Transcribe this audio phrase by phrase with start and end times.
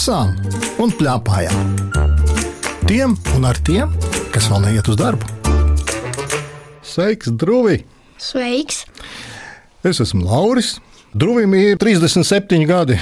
[0.00, 0.30] lasām
[0.80, 1.72] un plēpājām.
[2.88, 3.90] Tiem un ar tiem,
[4.32, 5.26] kas vēl neiet uz darbu.
[6.80, 7.82] Sveiks, Druvi!
[8.16, 8.86] Sveiks!
[9.84, 10.78] Es esmu Lauris.
[11.12, 12.96] Druvim ir 37 gadi.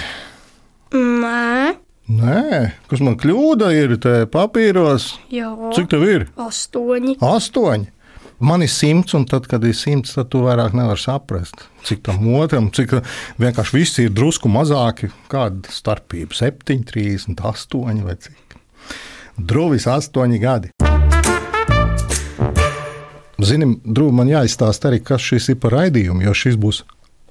[0.90, 1.76] Nē,
[2.08, 2.42] Nē,
[2.90, 3.94] kas man kļūda, ir
[4.32, 5.12] papīros.
[5.30, 6.26] jau Cik tev ir?
[6.40, 7.14] astoņi.
[7.22, 7.92] Astoņi.
[8.38, 12.22] Man ir simts, un tad, kad ir simts, tad tu vairāk nevari saprast, cik tam
[12.38, 12.94] otram, cik
[13.42, 15.10] vienkārši viss ir drusku mazāki.
[15.32, 16.36] Kāda starpība?
[16.38, 18.54] 7, 38 vai cik?
[19.34, 20.70] Druvis 8 gadi.
[23.42, 26.84] Zinim, Drūm, man jāizstāsta arī, kas šis ir par raidījumu, jo šis būs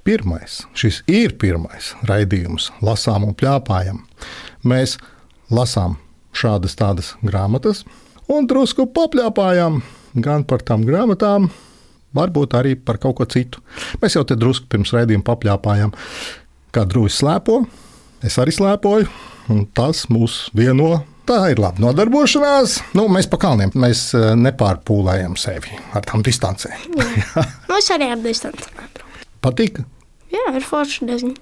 [0.04, 0.62] pirmais.
[0.76, 4.04] Šis ir pirmais raidījums, lasām un plēpājam.
[4.60, 4.98] Mēs
[5.48, 5.96] lasām
[6.36, 7.86] šādas tādas grāmatas
[8.28, 9.80] un drusku papļāpājām
[10.14, 11.50] gan par tām grāmatām,
[12.16, 13.62] varbūt arī par kaut ko citu.
[14.02, 15.92] Mēs jau te drusku pirms raidījuma papļāpājām,
[16.74, 17.60] kā drūzis slēpo.
[18.24, 19.10] Es arī slēpoju,
[19.54, 21.02] un tas mūs vieno.
[21.28, 22.78] Tā ir laba nodarbošanās.
[22.96, 26.96] Nu, mēs pa kalniem mēs eh, nepārpūlējam sevi ar tām distancēm.
[27.76, 28.72] Es arī ar distanci.
[29.44, 29.82] Patīk,
[30.32, 31.36] Jā, ir forši diezgan.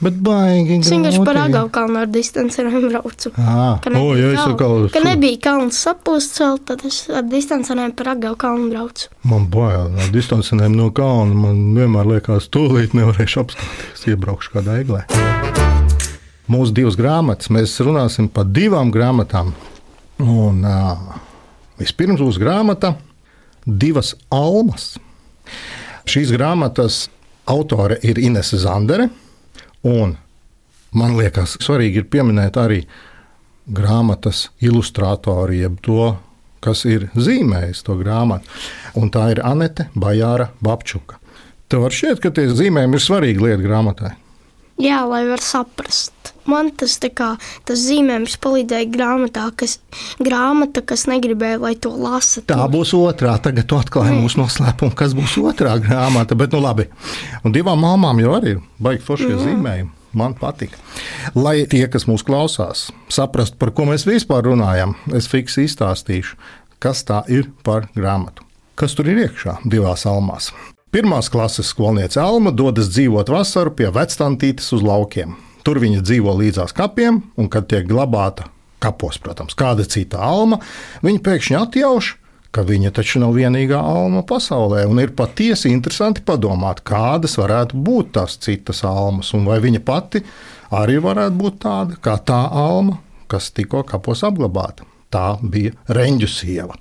[0.00, 0.78] Bet baigi.
[0.80, 1.50] Es vienkārši par grūti.
[1.50, 3.30] agavu kalnu ar distanci braucu.
[3.38, 7.08] Ā, Ka o, nebija, ja es kalns- atkal- ka nebija kalns sapūsts vēl, tad es
[7.10, 9.08] ar distanci par agavu kalnu braucu.
[9.24, 11.34] Man bail no distancēm no kalna.
[11.34, 15.04] Man vienmēr liekas, tūlīt nevarēšu apstāties, iebraukšu kādā eglē.
[16.50, 19.52] Mūsu divas grāmatas, mēs runāsim par divām grāmatām.
[20.20, 20.98] Un, uh,
[21.78, 22.96] vispirms būs grāmata
[23.66, 24.98] Divas almas.
[26.04, 27.08] Šīs grāmatas
[27.48, 29.08] autore ir Inese Zandere.
[29.84, 30.16] Un
[30.96, 32.84] man liekas, svarīgi ir pieminēt arī
[33.64, 36.14] grāmatas ilustrātori, jeb to,
[36.64, 38.48] kas ir zīmējis to grāmatu.
[38.96, 41.20] Un tā ir Anete Bajāra Babčuka.
[41.68, 44.12] Tev var šķiet, ka tie zīmējumi ir svarīgi lieta grāmatai.
[44.80, 46.32] Jā, lai var saprast.
[46.50, 47.30] Man tas, tā kā,
[47.64, 49.78] tas zīmējums palīdzēja grāmatā, kas,
[50.20, 52.42] grāmata, kas negribēja, lai to lasa.
[52.48, 53.36] Tā būs otrā.
[53.44, 56.36] Tagad tu atklāji mūsu noslēpumu, kas būs otrā grāmata.
[56.36, 56.88] Bet, nu, labi.
[57.46, 59.44] Un divām māmām jau arī ir baigi forši mm.
[59.46, 59.92] zīmējumi.
[60.14, 60.76] Man patīk.
[61.34, 66.38] Lai tie, kas mūs klausās, saprastu, par ko mēs vispār runājam, es fiksi izstāstīšu,
[66.82, 68.46] kas tā ir par grāmatu.
[68.78, 70.52] Kas tur ir iekšā divās almās?
[70.94, 75.32] Pirmās klases skolniece Alma dodas dzīvot vasaru pie vectantītes uz laukiem.
[75.66, 78.44] Tur viņa dzīvo līdzās kapiem, un, kad tiek glabāta
[78.78, 80.60] kapos, protams, kāda cita alma,
[81.02, 82.12] viņa pēkšņi atjauš,
[82.54, 84.84] ka viņa taču nav vienīgā alma pasaulē.
[84.86, 90.22] Un ir patiesi interesanti padomāt, kādas varētu būt tās citas almas, un vai viņa pati
[90.70, 94.86] arī varētu būt tāda kā tā alma, kas tikko kapos apglabāta.
[95.10, 96.78] Tā bija Reņģu sieva.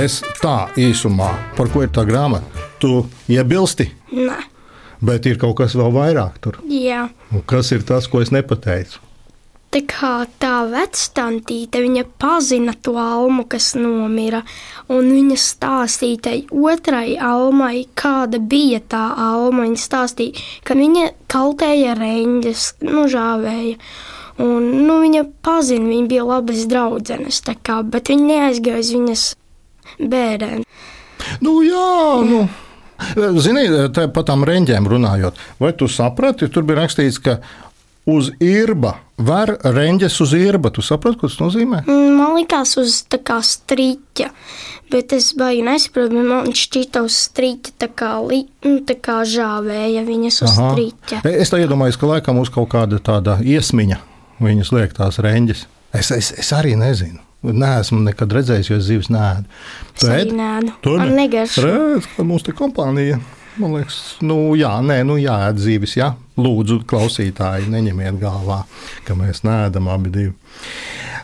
[0.00, 1.28] Es tā īsumā,
[1.58, 2.46] par ko ir tā grāmata,
[2.80, 4.38] tu iebilsti, Nē,
[5.04, 6.56] bet ir kaut kas vēl vairāk tur.
[6.64, 7.08] jā.
[7.34, 9.02] Un kas ir tas, ko es nepateicu?
[9.70, 10.12] Tā kā
[10.42, 14.40] tā vecstantīte, viņa pazina to almu, kas nomira,
[14.88, 19.68] un viņa stāstīja tai otrai almai, kāda bija tā alma.
[19.68, 23.76] Viņa stāstīja, ka viņa kaltēja reņģes, nu, žāvēja.
[24.40, 29.24] Un, nu, viņa pazina, viņa bija labas draudzenes, kā, bet viņa neaizgāja uz viņas
[29.98, 30.64] bērnu.
[31.44, 31.88] Nu, jā,
[32.26, 32.44] nu.
[33.40, 33.64] Zini,
[33.96, 37.38] te par tām reņģiem runājot, vai tu saprati, tur bija rakstīts, ka
[38.10, 40.72] uz irba var reņģes uz irba.
[40.74, 41.84] Tu saproti, ko tas nozīmē?
[41.86, 44.28] Mm, Man liekas, uz tā kā strīķa,
[44.92, 46.20] bet es baigi nesaprotu.
[46.28, 50.70] Man šķita uz strīķa tā kā, li, nu, tā kā žāvēja viņas uz Aha.
[50.74, 51.22] strīķa.
[51.30, 54.00] Es tā iedomājos, ka laikam uz kaut kāda tāda iesmiņa
[54.40, 55.66] viņas liek tās reņģes.
[55.96, 57.20] Es, es, es arī nezinu.
[57.40, 59.26] Nē, esmu nekad redzējis, jo zivs nē.
[60.04, 60.74] Arī neēdu.
[61.00, 61.62] Man negaršo.
[61.64, 63.16] Redz, ka mums te kompānija.
[63.60, 66.12] Man liekas, nu jā, nē, nu jā, ēd zīves, jā.
[66.40, 68.60] Lūdzu, klausītāji, neņemiet galvā,
[69.08, 70.34] ka mēs neēdam abi divi.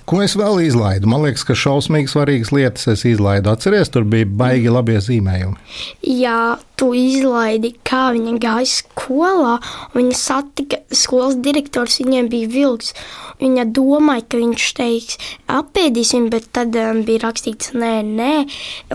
[0.07, 1.09] Ko es vēl izlaidu?
[1.11, 3.51] Man liekas, ka šausmīgi svarīgas lietas es izlaidu.
[3.51, 5.59] Atceries, tur bija baigi labie zīmējumi.
[6.07, 9.57] Jā, tu izlaidi, kā viņa gāja skolā.
[9.97, 12.95] Viņa satika skolas direktors, viņiem bija vilks.
[13.43, 15.19] Viņa domāja, ka viņš teiks,
[15.51, 18.33] apēdīsim, bet tad um, bija rakstīts, nē, nē,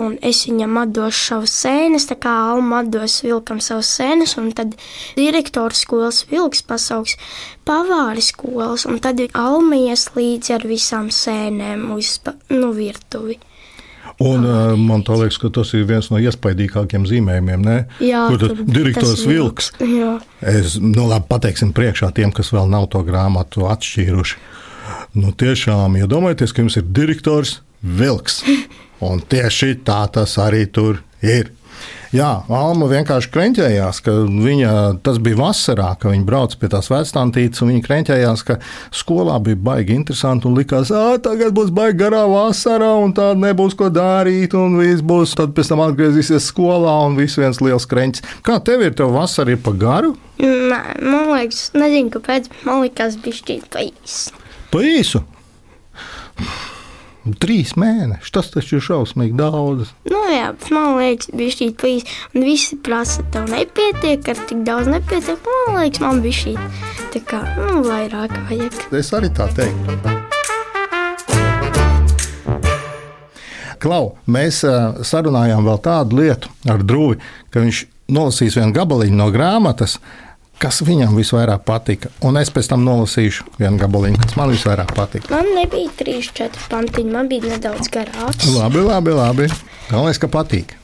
[0.02, 4.74] un es viņam atdošu savus sēnes, tā kā Alma atdos vilkam savus sēnes, un tad
[5.20, 7.20] direktors skolas vilks pasauks
[7.68, 12.18] pavāri skolas, un tad Alma ies līdzi ar visām sēnēm uz
[12.50, 13.40] nu, virtuvi.
[14.22, 17.64] Un, uh, man liekas, ka tas ir viens no iespaidīgākajiem zīmējumiem.
[17.66, 17.78] Ne?
[18.04, 19.72] Jā, Kur tur direktors Vilks.
[19.82, 20.12] Jā.
[20.52, 24.38] Es nu, labi, pateiksim priekšā tiem, kas vēl nav to grāmatu atšķīruši.
[25.18, 28.44] Nu, tiešām, iedomājieties, ka jums ir direktors Vilks.
[29.08, 31.50] Un tieši tā tas arī tur ir.
[32.12, 34.72] Jā, Alma vienkārši krenķējās, ka viņa,
[35.06, 38.58] tas bija vasarā, ka viņa brauca pie tās vecstāntītes, un viņa krenķējās, ka
[39.00, 43.78] skolā bija baigi interesanti un likās, ka tagad būs baigi garā vasarā, un tā nebūs
[43.80, 48.28] ko darīt, un viss būs, tad pēc tam atgriezīsies skolā, un viss viens liels krenķis.
[48.44, 50.12] Kā tev ir, tev vasara ir pa garu?
[50.44, 54.36] Nē, man liekas, nezinu, kāpēc, man liekas, bija šķiet pa īsu.
[54.74, 55.24] Pa īsu?
[57.40, 59.94] Trīs mēneši, tas taču ir šausmīgi daudz.
[60.10, 64.92] Nu, jā, man liekas, bija šī plīs, un visi prasa, tev nepietiek, ar tik daudz
[64.92, 65.48] nepietiek.
[65.68, 66.58] Man liekas, man bija šī
[67.14, 68.84] tā kā, nu, vairāk vajag.
[69.00, 70.20] Es arī tā teiktu.
[73.82, 77.18] Klau, mēs uh, sarunājām vēl tādu lietu ar drūvi,
[77.50, 77.80] ka viņš
[78.14, 79.98] nolasīs vienu gabaliņu no grāmatas,
[80.62, 82.12] kas viņam visvairāk patika.
[82.28, 85.32] Un es pēc tam nolasīšu vienu gabaliņu, kas man visvairāk patika.
[85.34, 88.52] Man nebija 3, 4 pantiņi, man bija nedaudz garāks.
[88.54, 89.50] Labi, labi, labi.
[89.90, 90.78] Galvenais, ka patīk.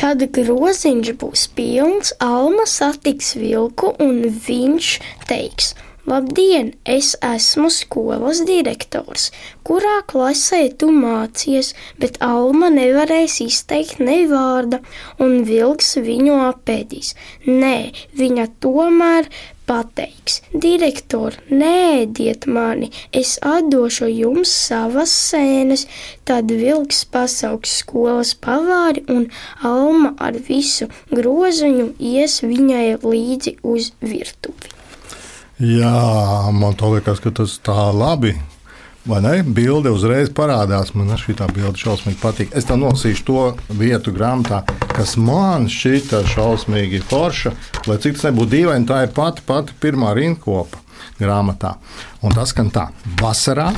[0.00, 4.94] Kad groziņš būs pilns, Alma satiks vilku un viņš
[5.28, 5.74] teiks:
[6.10, 9.28] Labdien, es esmu skolas direktors.
[9.62, 11.68] Kurā klasē tu mācies,
[12.02, 14.80] bet Alma nevarēs izteikt ne vārda,
[15.22, 17.12] un vilks viņu apēdīs.
[17.46, 17.76] Nē,
[18.18, 19.28] viņa tomēr
[19.70, 22.90] pateiks: Direktor, nēdiet mani,
[23.22, 25.86] es atdošu jums savas sēnes.
[26.26, 29.30] Tad vilks pasauks skolas pavāri, un
[29.76, 34.79] Alma ar visu groziņu ies viņai līdzi uz virtuvi.
[35.60, 38.32] Jā, man liekas, ka tas tā labi.
[39.04, 39.32] Vai ne?
[39.44, 40.94] Bilde uzreiz parādās.
[40.96, 42.54] Man šī tā bilde šausmīgi patīk.
[42.56, 43.42] Es tā nolasīšu to
[43.76, 44.62] vietu grāmatā,
[44.96, 47.52] kas man šķita šausmīgi forša.
[47.88, 50.80] Lai cik tas nebūtu dīvaini, tā ir pati, pati pirmā rindkopa
[51.20, 51.74] grāmatā.
[52.24, 52.88] Un tas skan tā:
[53.20, 53.70] vasarā.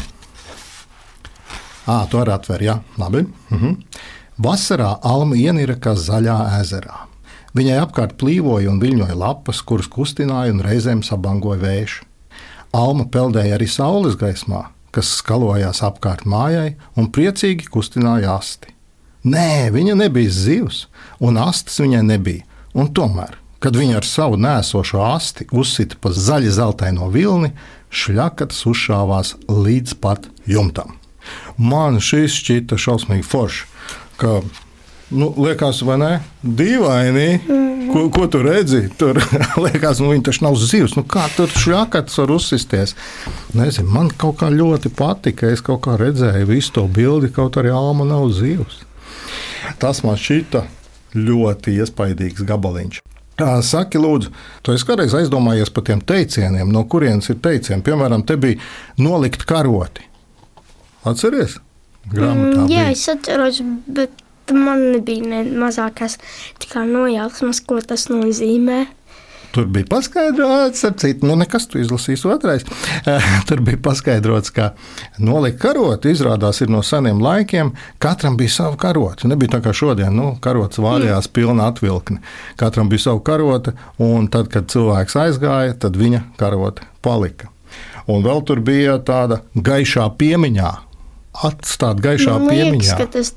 [1.83, 3.27] À, to arī atver, jā, labi.
[3.51, 3.79] Mhm.
[4.43, 7.12] Vasarā Alma ienira kā zaļā ezerā.
[7.53, 11.99] Viņai apkārt plīvoja un viļņoja lapas, kuras kustināja un reizēm sabangoja vējš.
[12.73, 18.73] Alma peldēja arī saules gaismā, kas skalojās apkārt mājai un priecīgi kustināja asti.
[19.29, 20.87] Nē, viņa nebija zivs,
[21.21, 22.47] un astes viņai nebija.
[22.73, 27.53] Un tomēr, kad viņa ar savu nēsošo asti uzsita pa zaļi zeltaino vilni,
[27.93, 30.97] šļakats uzšāvās līdz pat jumtam.
[31.61, 33.69] Man šis šķita šausmīgi forši,
[34.19, 34.41] ka
[35.13, 36.13] Nu, liekas, vai ne?
[36.43, 37.29] Dīvaini.
[37.45, 38.89] Mm ko, ko tu redzi?
[38.99, 39.21] Tur
[39.65, 40.97] liekas, nu, viņi taču nav zivs.
[40.97, 42.97] Nu, kā tur šākats var uzsisties?
[43.57, 45.51] Nezinu, man kaut kā ļoti patika.
[45.53, 48.83] Es kaut kā redzēju visu to bildi, kaut arī Alma nav zivs.
[49.83, 50.65] Tas man šķita
[51.17, 53.03] ļoti iespaidīgs gabaliņš.
[53.67, 54.31] Saki, lūdzu,
[54.63, 57.83] tu esi kādreiz aizdomājies par tiem teicieniem, no kurienes ir teicieni?
[57.83, 58.61] Piemēram, te bija
[59.03, 60.05] nolikt karoti.
[61.09, 61.57] Atceries?
[62.13, 62.93] Grāmatā mm, jā, bija.
[62.95, 63.59] es atceros,
[63.91, 64.15] bet
[64.57, 66.19] man nebija ne mazākās
[66.75, 68.85] nojausmas, ko tas nozīmē.
[69.53, 72.65] Tur bija paskaidrots, ar citu, nu nekas tu izlasīsi otrais.
[73.49, 74.71] Tur bija paskaidrots, ka
[75.21, 77.75] nolikt karotu izrādās ir no seniem laikiem.
[78.01, 79.29] Katram bija sava karota.
[79.29, 82.23] Nebija tā kā šodien, nu, karots vāļājās pilna atvilkne.
[82.57, 87.53] Katram bija sava karota, un tad, kad cilvēks aizgāja, tad viņa karota palika.
[88.09, 90.73] Un vēl tur bija tāda gaišā piemiņā,
[91.33, 93.09] atstāt gaišā Man liekas, piemiņā.
[93.15, 93.33] Tas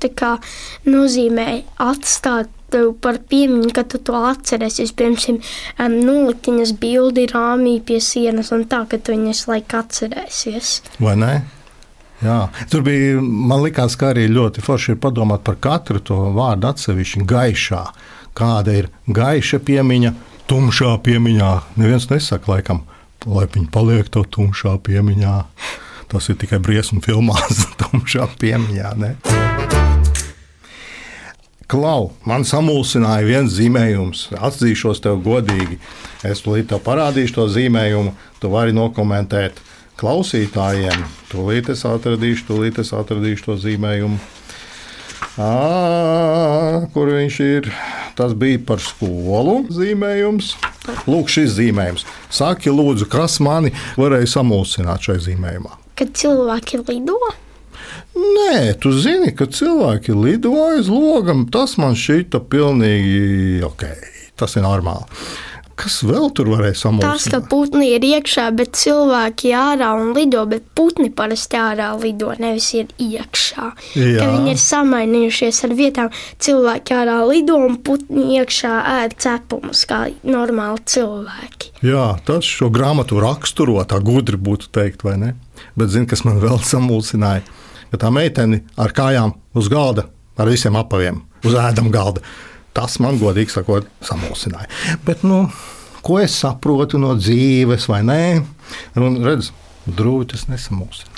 [0.84, 1.48] nozīmē
[1.80, 4.78] atstāt tev par piemiņu, ka tu to atceries.
[4.98, 5.40] Piemēram,
[5.80, 10.80] um, nuliktiņas bildi rāmī pie sienas un tā, ka tu viņas laika atcerēsies.
[11.00, 11.34] Vai ne?
[12.24, 16.70] Jā, tur bija, man liekas, ka arī ļoti forši ir padomāt par katru to vārdu
[16.70, 17.82] atsevišķi gaišā.
[18.36, 20.12] Kāda ir gaiša piemiņa,
[20.48, 21.50] tumšā piemiņā?
[21.80, 22.84] Neviens nesaka, laikam,
[23.28, 25.34] lai viņi paliek to tumšā piemiņā.
[26.10, 28.92] Tas ir tikai briesmu filmās, tumšā piemiņā.
[29.00, 29.14] Ne?
[31.66, 34.28] Klau, man samulsināja viens zīmējums.
[34.38, 35.80] Atzīšos tev godīgi.
[36.26, 38.12] Es tūlīt tev parādīšu to zīmējumu.
[38.38, 39.58] Tu vari nokomentēt
[39.98, 41.02] klausītājiem.
[41.32, 44.20] Tūlīt es atradīšu, tūlīt es atradīšu to zīmējumu.
[45.42, 47.66] À, kur viņš ir?
[48.16, 50.54] Tas bija par skolu zīmējums.
[51.10, 52.06] Lūk, šis zīmējums.
[52.32, 55.74] Saki, lūdzu, kas mani varēja samulsināt šajā zīmējumā?
[55.96, 57.16] Kad cilvēki lido?
[58.16, 61.46] Nē, tu zini, ka cilvēki lido aiz logam.
[61.52, 63.84] Tas man šķita pilnīgi ok.
[64.36, 65.04] Tas ir normāli.
[65.76, 67.20] Kas vēl tur varēja samulsināt?
[67.20, 72.30] Tas, ka putni ir iekšā, bet cilvēki ārā un lido, bet putni parasti ārā lido,
[72.40, 73.66] nevis ir iekšā.
[74.00, 74.22] Jā.
[74.22, 76.12] Ka viņi ir samainījušies ar vietām.
[76.40, 78.72] Cilvēki ārā lido un putni iekšā
[79.02, 81.74] ēd cepumus, kā normāli cilvēki.
[81.84, 85.34] Jā, tas šo grāmatu raksturo tā gudri būtu teikt, vai ne?
[85.76, 87.46] Bet zini, kas man vēl samulsināja?
[87.92, 92.24] Ka tā meitene ar kājām uz galda, ar visiem apaviem, uz ēdama galda
[92.76, 94.68] Tas man godīgi sakot, samulsināja.
[95.06, 95.46] Bet, nu,
[96.04, 98.18] ko es saprotu no dzīves, vai nē?
[99.00, 99.48] Un redz,
[99.88, 101.14] drūti tas nesamulsināja.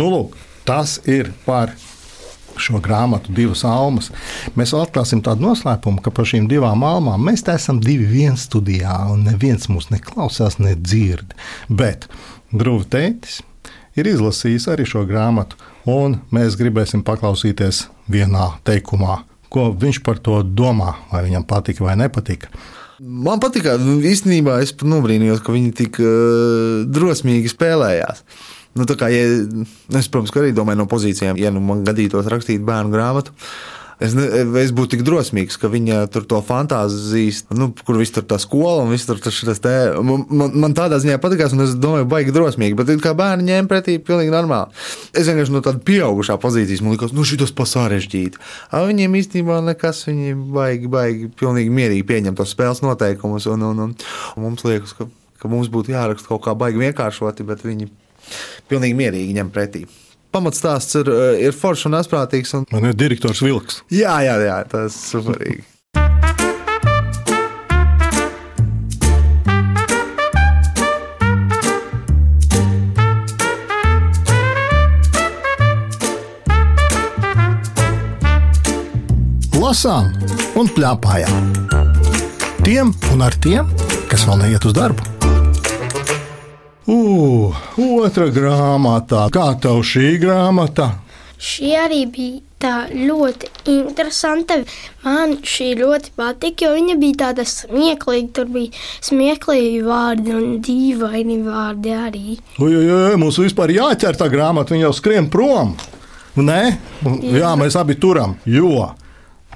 [0.00, 1.74] Nu, lūk, tas ir par
[2.62, 4.10] šo grāmatu, divas almas.
[4.58, 8.94] Mēs atklāsim tādu noslēpumu, ka par šīm divām almām mēs te esam divi viens studijā,
[9.12, 11.34] un neviens mūs neklausās, ne dzird.
[11.68, 12.08] Bet
[12.52, 13.40] Grūvi tētis
[13.96, 15.56] ir izlasījis arī šo grāmatu,
[15.88, 21.96] un mēs gribēsim paklausīties vienā teikumā, ko viņš par to domā, vai viņam patika vai
[22.00, 22.52] nepatika.
[23.02, 23.66] Man patīk,
[24.06, 28.22] īstenībā es pat nobrīnījos, ka viņi tik uh, drosmīgi spēlējās.
[28.78, 29.26] Nu, kā, ja,
[29.98, 33.36] es, protams, arī domāju no pozīcijām, ja nu man gadītos rakstīt bērnu grāmatu.
[34.02, 34.24] Es, ne,
[34.58, 38.82] es būtu tik drosmīgs, ka viņa tur to fantāzijas, nu, kur viss tur tā skola
[38.82, 39.74] un viss tur tas te.
[40.02, 43.98] Man, man tādā ziņā patīkās, un es domāju, baigi drosmīgi, bet kā bērni ņēma pretī,
[44.02, 44.74] pilnīgi normāli.
[45.14, 48.42] Es vienkārši no tāda pieaugušā pozīcijas man liekas, nu, šis pasārežģīti.
[48.74, 53.96] Viņiem īstenībā nekas, viņi baigi, baigi, pilnīgi mierīgi pieņem tos spēles noteikumus, un, un, un,
[54.34, 55.06] un mums liekas, ka,
[55.38, 57.92] ka mums būtu jāraksta kaut kā baigi vienkāršoti, bet viņi
[58.70, 59.86] pilnīgi mierīgi ņem pretī.
[60.32, 62.54] Pamatstāsts ir, eh, ir foršs un asprātīgs.
[62.56, 62.64] Un...
[62.72, 63.82] Man ir direktors Vilks.
[63.92, 65.68] Jā, jā, jā tas ir superīgi.
[79.62, 80.10] Lasām
[80.58, 81.52] un plēpājām.
[82.66, 83.70] Tiem un ar tiem,
[84.10, 85.11] kas vēl neiet uz darbu.
[86.90, 87.54] Uh,
[88.02, 89.28] otra grāmatā.
[89.34, 90.88] Kā tev šī grāmata?
[91.42, 94.60] Šī arī bija tā ļoti interesanta.
[95.02, 98.30] Man šī ļoti patika, jo viņa bija tāda smieklīga.
[98.34, 102.38] Tur bija smieklīgi vārdi un dīvaini vārdi arī.
[102.62, 105.76] Ui, ui, mums vispār jāķer tā grāmata, viņa jau skrien prom.
[106.38, 106.60] Nē,
[107.04, 107.38] jā.
[107.42, 108.38] jā, mēs abi turam.
[108.48, 108.92] Jo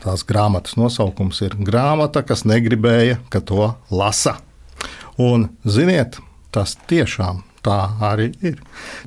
[0.06, 4.36] tās grāmatas nosaukums ir grāmata, kas negribēja, ka to lasa.
[5.18, 6.20] Un, ziniet,
[6.56, 8.60] Tas tiešām tā arī ir.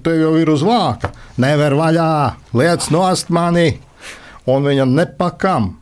[0.06, 1.10] Tev jau ir uz vāka,
[1.42, 2.12] nevar vaļā,
[2.60, 3.80] liec nost mani,
[4.46, 5.76] un viņam nepakam.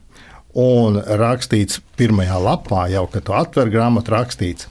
[0.58, 4.66] Un rakstīts pirmajā lapā, jau kad tu atver grāmatu, rakstīts,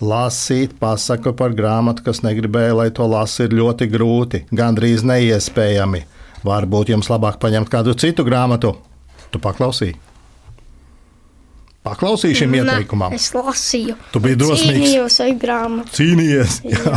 [0.00, 6.06] lasīt pasaku par grāmatu, kas negribēja, lai to lasa, ir ļoti grūti, gandrīz neiespējami.
[6.46, 8.76] Varbūt jums labāk paņemt kādu citu grāmatu.
[9.34, 10.05] Tu paklausīji?
[11.86, 13.14] Paklausīju šim ieteikumam.
[13.16, 13.96] Es lasīju.
[14.12, 14.80] Tu biji drosmīgs.
[14.82, 15.94] Cīnījos ar grāmatu.
[16.00, 16.96] Cīnījies, jā,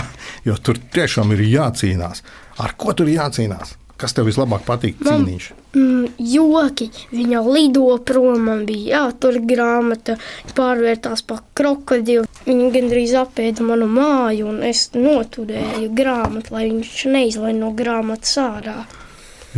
[0.49, 2.25] jo tur tiešām ir jācīnās.
[2.59, 3.77] Ar ko tur jācīnās?
[3.99, 5.01] Kas tev vislabāk patīk?
[5.03, 5.49] Cīnīš?
[5.75, 6.87] Mm, joki.
[7.11, 10.15] Viņa lido prom, man bija jātur grāmata,
[10.55, 12.23] pārvērtās par krokodilu.
[12.45, 18.77] Viņa gandrīz apēda manu māju, un es noturēju grāmatu, lai viņš neizlaiž no grāmatas ārā.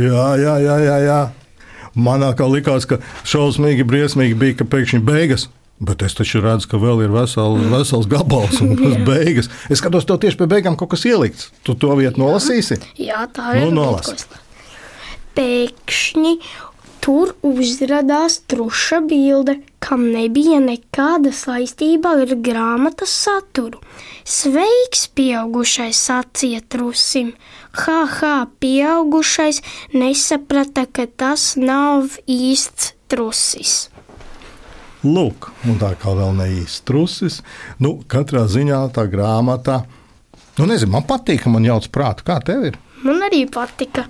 [0.00, 0.98] Jā, jā, jā, jā.
[1.06, 1.20] jā.
[1.94, 5.48] Manā kā likās, ka šausmīgi, briesmīgi bija, ka pēkšņi beigas.
[5.82, 9.50] Bet es taču redzu, ka vēl ir vesel, vesels gabals un tas beigas.
[9.66, 11.50] Es skatos, to tieši pie beigām kaut kas ielikts.
[11.66, 12.78] Tu to vietu nolasīsi?
[13.02, 13.66] Jā, tā ir.
[13.66, 14.28] Nu, nolas.
[15.34, 16.36] Pēkšņi
[17.02, 23.82] tur uzrādījās truša bilde, kam nebija nekāda saistība ar grāmatas saturu.
[24.22, 27.34] Sveiks, pieaugušais, sacīja trusim.
[27.72, 29.62] Ha, ha, pieaugušais
[29.96, 33.88] nesaprata, ka tas nav īsts trusis.
[35.02, 37.40] Lūk, un tā kā vēl ne īsts trusis,
[37.82, 39.80] nu, katrā ziņā tā grāmata,
[40.60, 42.80] nu, nezinu, man patīk, man jauc prātu, kā tev ir.
[43.02, 44.06] Man arī patika.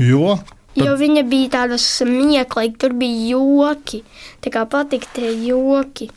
[0.00, 0.38] Jo
[0.72, 0.86] Tad...
[0.86, 4.00] Jo viņa bija tāda smieklīga, tur bija joki.
[4.40, 6.08] Tā kā patika tie joki.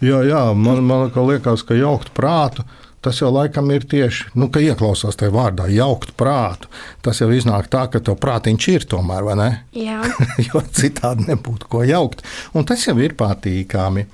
[0.00, 2.64] Jā, jā man, man liekas, ka jaukt prātu.
[3.00, 6.68] Tas jau laikam ir tieši, nu, ka ieklausās tajā vārdā, jaukt prātu.
[7.00, 9.48] Tas jau iznāk tā, ka tev prātiņš ir tomēr, vai ne?
[9.72, 10.02] Jā.
[10.50, 12.20] jo citādi nebūtu ko jaukt.
[12.52, 14.04] Un tas jau ir patīkami.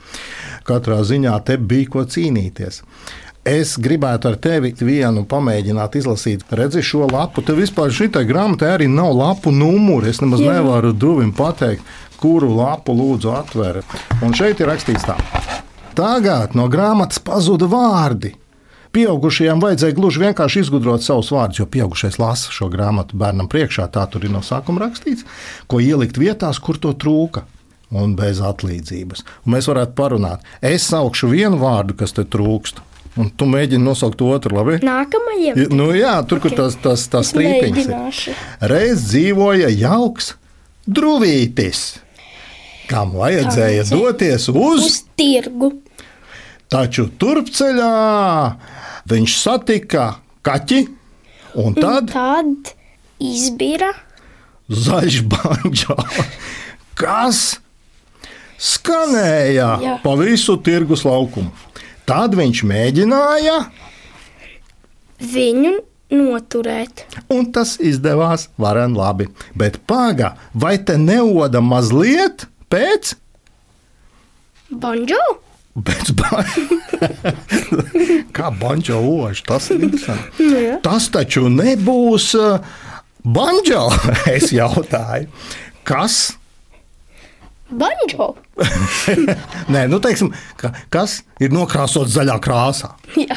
[0.67, 2.85] Katrā ziņā te bija ko cīnīties.
[3.47, 6.47] Es gribētu ar tevi vienu pamēģināt izlasīt.
[6.51, 7.43] Redzi šo lapu.
[7.47, 10.07] Tev vispār šī grāmatā arī nav lapu numuru.
[10.07, 10.57] Es nemaz Jā.
[10.59, 11.83] nevaru duvim pateikt,
[12.23, 13.83] kuru lapu lūdzu atver.
[14.23, 15.19] Un šeit ir rakstīts tā.
[15.95, 18.35] Tagad no grāmatas pazuda vārdi.
[18.97, 23.91] Pieaugušajiem vajadzēja gluži vienkārši izgudrot savus vārdus, jo pieaugušais lasa šo grāmatu bērnam priekšā.
[23.93, 25.27] Tā tur ir no sākuma rakstīts,
[25.69, 27.45] ko ielikt vietās, kur to trūka.
[27.93, 29.23] Un bez atlīdzības.
[29.45, 30.47] Un mēs varētu parunāt.
[30.65, 32.81] Es saukšu vienu vārdu, kas te trūkst.
[33.21, 34.81] Un tu mēģini nosaukt otru, labi?
[34.85, 35.61] Nākamajam.
[35.77, 36.51] Nu, jā, tur, okay.
[36.51, 38.43] kur tas, tas, tas strīpiņš ir.
[38.73, 40.35] Reiz dzīvoja jauks
[40.89, 41.85] drūvītis,
[42.91, 45.77] kam vajadzēja doties uz, uz tirgu.
[46.73, 47.91] Taču turpceļā
[49.11, 50.07] viņš satika
[50.47, 50.81] kaķi,
[51.63, 52.73] un tad, un tad
[53.23, 53.93] izbira
[54.67, 55.95] zaļš banjo,
[57.01, 57.45] kas
[58.59, 59.95] skanēja Jā.
[60.03, 61.53] pa visu tirgus laukumu.
[62.07, 63.57] Tad viņš mēģināja,
[65.17, 65.73] Viņu
[66.13, 67.07] noturēt.
[67.33, 69.31] un tas izdevās varen labi.
[69.57, 73.15] Bet pagā, vai te neoda mazliet pēc?
[74.71, 75.23] Banjo?
[75.77, 76.79] Pēc banjo.
[78.37, 80.47] Kā banjo ož, tas ir interesanti.
[80.49, 80.79] Nu, jā.
[80.85, 82.65] Tas taču nebūs uh,
[83.21, 83.83] banjo,
[84.37, 85.29] es jautāju.
[85.87, 86.37] Kas?
[87.69, 88.33] Banjo?
[89.75, 92.95] Nē, nu teiksim, ka, kas ir nokrāsots zaļā krāsā.
[93.19, 93.37] Jā.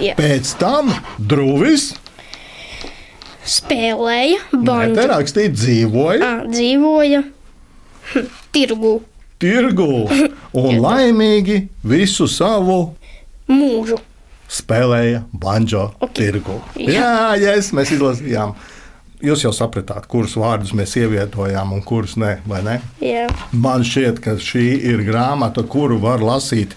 [0.00, 0.14] Jā.
[0.18, 1.90] Pēc tam drūvis,
[3.50, 5.04] Spēlēja banjo.
[5.10, 7.22] rakstīja, dzīvoja Ah, dzīvoja
[8.12, 8.92] hm, tirgu
[9.40, 9.86] tirgu
[10.52, 12.94] un laimīgi visu savu
[13.50, 13.98] mūžu.
[14.50, 16.12] spēlēja banjo Ok.
[16.18, 16.56] tirgu.
[16.76, 16.92] Jā.
[17.38, 18.54] Jā, yes, mēs izlasījām.
[19.22, 22.78] Jūs jau sapratāt, kurus vārdus mēs ievietojām un kurus nē, vai ne?
[23.04, 23.26] Jā.
[23.52, 26.72] Man šķiet, ka šī ir grāmata, kuru var lasīt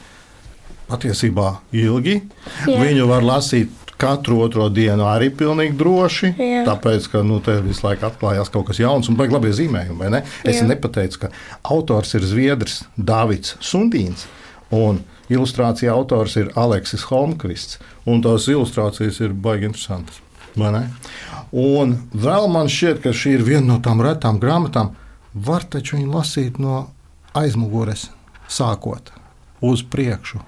[0.90, 2.18] patiesībā ilgi.
[2.68, 2.78] Jā.
[2.84, 3.72] Viņu var lasīt
[4.04, 6.34] katru otro dienu arī pilnīgi droši.
[6.38, 6.64] Jā.
[6.68, 10.12] Tāpēc, ka nu, te visu laiku atklājās kaut kas jauns un beigas labi zīmējumi.
[10.14, 10.24] ne?
[10.44, 10.68] Es Jā.
[10.70, 11.32] nepateicu, ka
[11.64, 14.28] autors ir Zviedrs Dārvids Sundīns.
[14.74, 17.80] Un ilustrācija autors ir Aleksis Holmkrists.
[18.10, 20.20] Un tās ilustrācijas ir baigi interesantas.
[21.54, 24.94] Un vēl man šķiet, ka šī ir viena no tām retām grāmatām.
[25.34, 26.88] Var taču viņu lasīt no
[27.38, 28.08] aizmugures,
[28.50, 29.10] sākot
[29.66, 30.42] uz priekšu.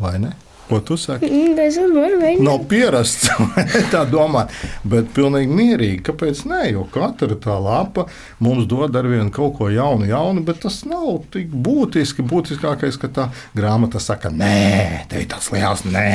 [0.00, 0.32] Vai ne?
[0.70, 1.26] Ko tu saki?
[1.56, 2.44] Nezinu, var mēģināt.
[2.46, 3.30] Nav pierasts
[3.92, 4.52] tā domāt,
[4.86, 5.98] bet pilnīgi mierīgi.
[6.06, 6.60] Kāpēc nē?
[6.70, 8.06] Jo katra tā lapa
[8.38, 12.22] mums dod ar vienu kaut ko jaunu, jaunu, bet tas nav tik būtiski.
[12.30, 16.06] Būtiskākais, ka tā grāmata saka, nē, te ir tas liels nē.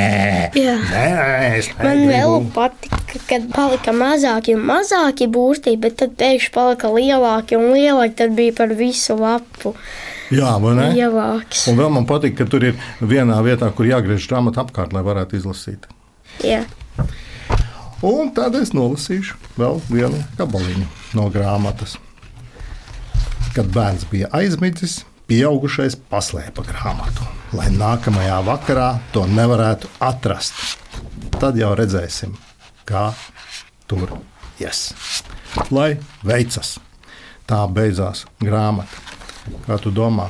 [0.56, 0.78] Jā.
[0.94, 1.06] nē
[1.60, 6.96] es Man vēl negribu." patika, kad palika mazāki un mazāki burti, bet tad pēkšņi palika
[6.96, 8.16] lielāki un lielāki.
[8.24, 9.76] Tad bija par visu lapu
[10.34, 10.88] Jā, vai ne?
[10.96, 11.68] lielāks.
[11.70, 15.38] Un vēl man patīk, ka tur ir vienā vietā, kur jāgriež grāmata apkārt, lai varētu
[15.38, 15.86] izlasīt.
[16.46, 16.64] Jā.
[18.06, 21.96] Un tad es nolasīšu vēl vienu gabaliņu no grāmatas.
[23.56, 30.58] Kad bērns bija aizmidzis, pieaugušais paslēpa grāmatu, lai nākamajā vakarā to nevarētu atrast.
[31.40, 32.36] Tad jau redzēsim,
[32.88, 33.12] kā
[33.90, 34.18] tur
[34.60, 34.90] ies.
[35.72, 36.76] Lai veicas!
[37.46, 39.15] Tā beidzās grāmata.
[39.66, 40.30] Kā tu domā?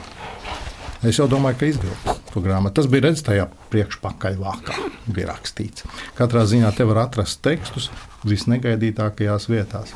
[1.06, 2.80] Es jau domāju, ka izvilks to grāmatu.
[2.80, 4.78] Tas bija redzams tajā priekšpakaļvākā,
[5.13, 5.86] bija rakstīts.
[6.17, 7.89] Katrā ziņā te var atrast tekstus
[8.25, 9.93] visnegaidītākajās vietās.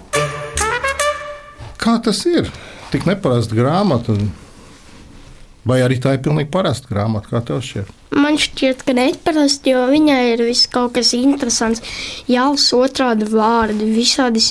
[1.79, 2.51] Kā tas ir?
[2.91, 4.31] Tik neparasta grāmata, un-
[5.69, 7.91] vai arī tā ir pilnīgi parasta grāmata, kā tev šķiet?
[8.19, 11.83] Man šķiet, ka neparasti, jo viņai ir viss kaut kas interesants.
[12.29, 14.41] Jālas otrādi vārdi, visādi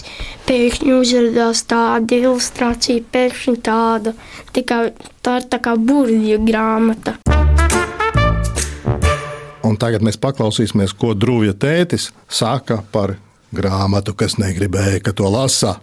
[0.47, 4.15] pēkšņi uzrādās tāda ilustrācija, pēkšņi tāda.
[4.55, 4.83] Tikai
[5.27, 7.19] tā ir tā kā burvju grāmata.
[9.67, 13.19] Un tagad mēs paklausīsimies, ko Drūvja tētis saka par
[13.55, 15.77] grāmatu, kas negribēja, ka to lasa.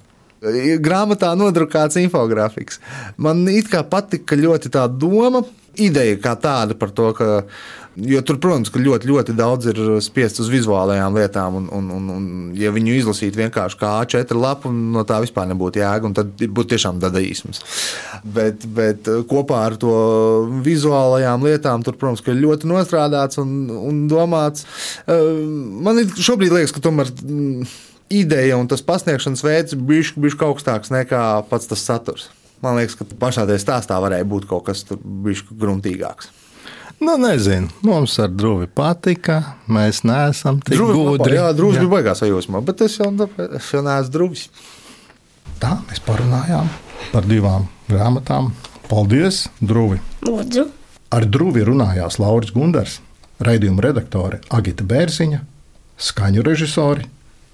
[0.86, 2.82] Grāmatā nodrukāts infogrāfiks.
[3.18, 5.46] Man it kā patika ļoti tā doma,
[5.80, 7.34] ideja kā tāda par to, ka.
[7.96, 12.10] Jo tur, protams, ka ļoti, ļoti daudz ir spiests uz vizuālajām lietām, un, un, un,
[12.12, 12.26] un
[12.60, 16.74] ja viņu izlasītu vienkārši kā A4 lapu, no tā vispār nebūtu jēga, un tad būtu
[16.74, 17.64] tiešām dadaisms.
[18.36, 19.96] Bet, bet kopā ar to
[20.68, 24.68] vizuālajām lietām, tur, protams, ir ļoti nostrādāts un, un domāts.
[25.08, 25.32] Eh,
[25.88, 27.16] Man šobrīd liekas, ka tomēr.
[28.10, 32.30] Ideja un tas pasniegšanas veids bija bijis augstāks nekā pats tas saturs.
[32.64, 36.32] Man liekas, ka pašā tajā stāstā varēja būt kaut kas bijis gruntīgāks.
[37.04, 39.42] Nu, nezinu, mums ar drūvi patika.
[39.68, 41.36] Mēs neesam tik gudri.
[41.36, 43.12] Jā, drūzs bija baigās sajūsmā, bet es jau,
[43.60, 44.48] es jau neesmu drūzs.
[45.60, 46.72] Tā mēs parunājām
[47.12, 48.54] par divām grāmatām.
[48.86, 49.98] Paldies, Drūvi!
[50.28, 50.68] Lūdzu,
[51.16, 53.00] Ar Drūvi runājās Lauris Gundars,
[53.44, 55.40] raidījuma redaktore Agita Bērziņa,
[56.02, 57.06] skaņu režisori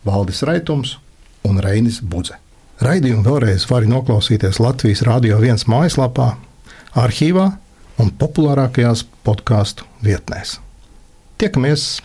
[0.06, 0.98] Valdis Raitums
[1.46, 2.38] un Reinis Budze.
[2.82, 6.34] Raidījumu vēlreiz var noklausīties Latvijas Rādio 1 mājaslapā,
[6.98, 7.52] arhīvā
[8.02, 10.58] un populārākajās podkāstu vietnēs.
[11.38, 12.02] Tiekamies!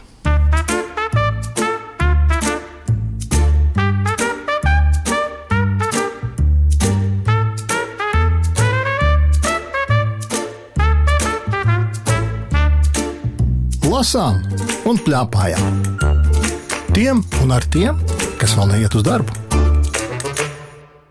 [13.97, 14.43] Lasām
[14.85, 16.26] un plēpājām.
[16.97, 17.99] Tiem un ar tiem,
[18.41, 19.46] kas vēl neiet uz darbu.